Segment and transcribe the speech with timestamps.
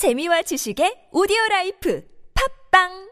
[0.00, 2.02] 재미와 지식의 오디오 라이프
[2.72, 3.10] 팝빵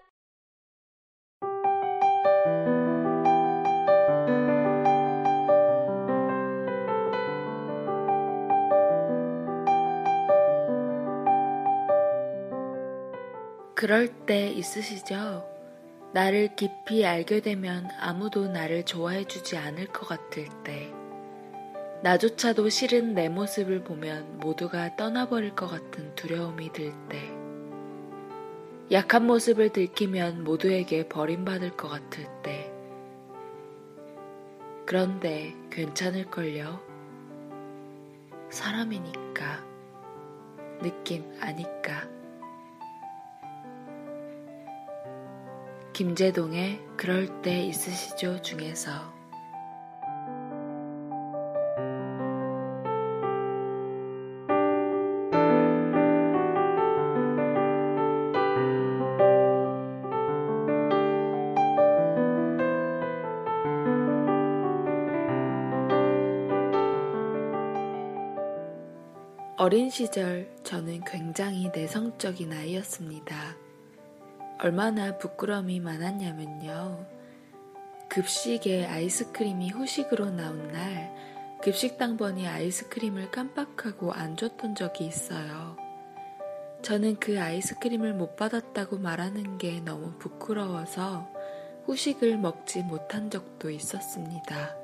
[13.75, 15.47] 그럴 때 있으시죠?
[16.15, 20.91] 나를 깊이 알게 되면 아무도 나를 좋아해주지 않을 것 같을 때.
[22.01, 27.19] 나조차도 싫은 내 모습을 보면 모두가 떠나버릴 것 같은 두려움이 들 때.
[28.93, 32.73] 약한 모습을 들키면 모두에게 버림받을 것 같을 때.
[34.87, 36.81] 그런데 괜찮을걸요?
[38.49, 39.67] 사람이니까.
[40.81, 42.09] 느낌 아니까.
[45.93, 49.18] 김재동의 그럴 때 있으시죠 중에서
[69.61, 73.57] 어린 시절 저는 굉장히 내성적인 아이였습니다.
[74.61, 77.05] 얼마나 부끄러움이 많았냐면요.
[78.09, 81.13] 급식에 아이스크림이 후식으로 나온 날
[81.61, 85.77] 급식 당번이 아이스크림을 깜빡하고 안 줬던 적이 있어요.
[86.83, 91.29] 저는 그 아이스크림을 못 받았다고 말하는 게 너무 부끄러워서
[91.87, 94.77] 후식을 먹지 못한 적도 있었습니다.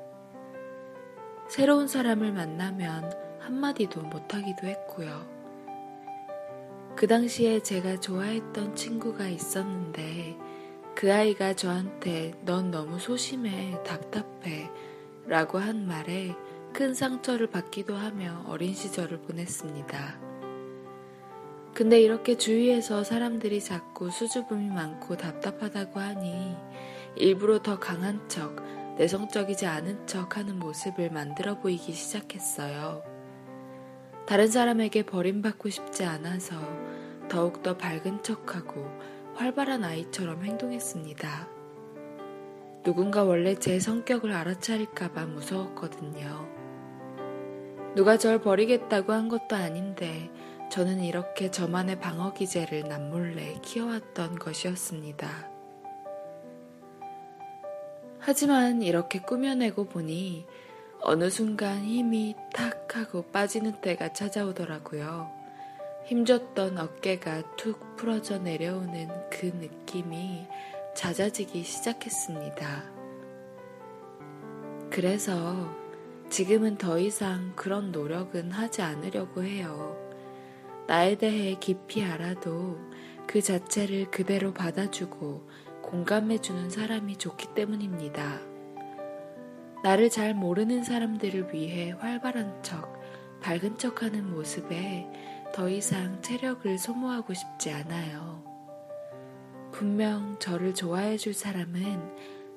[1.47, 5.35] 새로운 사람을 만나면 한마디도 못하기도 했고요.
[6.95, 10.35] 그 당시에 제가 좋아했던 친구가 있었는데
[10.95, 14.69] 그 아이가 저한테 넌 너무 소심해, 답답해
[15.27, 16.33] 라고 한 말에
[16.73, 20.19] 큰 상처를 받기도 하며 어린 시절을 보냈습니다.
[21.73, 26.55] 근데 이렇게 주위에서 사람들이 자꾸 수줍음이 많고 답답하다고 하니
[27.15, 28.55] 일부러 더 강한 척,
[28.97, 33.14] 내성적이지 않은 척 하는 모습을 만들어 보이기 시작했어요.
[34.25, 36.55] 다른 사람에게 버림받고 싶지 않아서
[37.29, 38.85] 더욱더 밝은 척하고
[39.35, 41.47] 활발한 아이처럼 행동했습니다.
[42.83, 46.47] 누군가 원래 제 성격을 알아차릴까봐 무서웠거든요.
[47.95, 50.31] 누가 절 버리겠다고 한 것도 아닌데
[50.71, 55.49] 저는 이렇게 저만의 방어 기제를 남몰래 키워왔던 것이었습니다.
[58.19, 60.45] 하지만 이렇게 꾸며내고 보니
[61.07, 65.29] 어느 순간 힘이 탁 하고 빠지는 때가 찾아오더라고요.
[66.07, 70.47] 힘줬던 어깨가 툭 풀어져 내려오는 그 느낌이
[70.95, 72.85] 잦아지기 시작했습니다.
[74.89, 75.71] 그래서
[76.31, 79.95] 지금은 더 이상 그런 노력은 하지 않으려고 해요.
[80.87, 82.79] 나에 대해 깊이 알아도
[83.27, 85.47] 그 자체를 그대로 받아주고
[85.83, 88.54] 공감해주는 사람이 좋기 때문입니다.
[89.85, 92.99] 나를 잘 모르는 사람들을 위해 활발한 척,
[93.39, 95.07] 밝은 척 하는 모습에
[95.53, 98.43] 더 이상 체력을 소모하고 싶지 않아요.
[99.71, 102.01] 분명 저를 좋아해 줄 사람은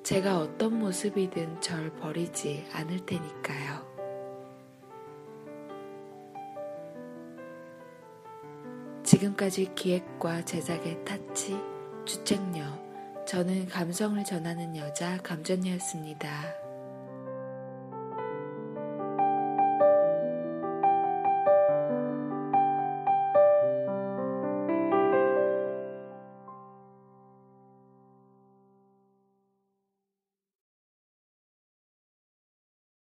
[0.01, 3.87] 제가 어떤 모습이든 절 버리지 않을 테니까요.
[9.03, 11.55] 지금까지 기획과 제작의 타치,
[12.05, 12.63] 주책녀,
[13.27, 16.68] 저는 감성을 전하는 여자 감전녀였습니다.